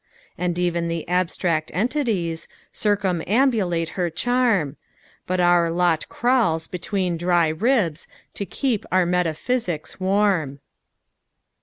[0.35, 4.75] And even the Abstract Entities Circumambulate her charm;
[5.27, 10.59] But our lot crawls between dry ribs To keep our metaphysics warm.